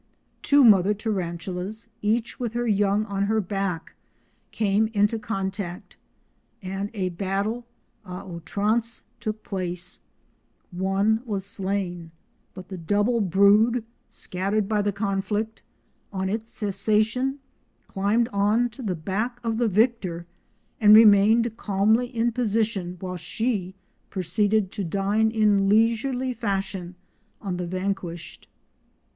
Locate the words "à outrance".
8.03-9.03